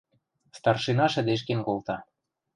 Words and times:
Старшина 0.57 1.05
шӹдешкен 1.13 1.59
колта. 1.67 1.97